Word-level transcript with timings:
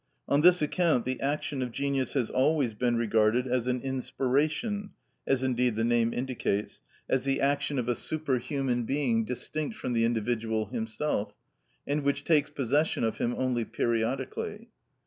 On 0.27 0.41
this 0.41 0.63
account 0.63 1.05
the 1.05 1.19
action 1.21 1.61
of 1.61 1.71
genius 1.71 2.13
has 2.13 2.31
always 2.31 2.73
been 2.73 2.95
regarded 2.97 3.45
as 3.45 3.67
an 3.67 3.81
inspiration, 3.81 4.93
as 5.27 5.43
indeed 5.43 5.75
the 5.75 5.83
name 5.83 6.11
indicates, 6.11 6.79
as 7.07 7.23
the 7.23 7.39
action 7.39 7.77
of 7.77 7.87
a 7.87 7.93
superhuman 7.93 8.81
being 8.85 9.25
distinct 9.25 9.75
from 9.75 9.93
the 9.93 10.03
individual 10.03 10.65
himself, 10.65 11.35
and 11.85 12.01
which 12.01 12.23
takes 12.23 12.49
possession 12.49 13.03
of 13.03 13.19
him 13.19 13.35
only 13.37 13.63
periodically. 13.63 14.69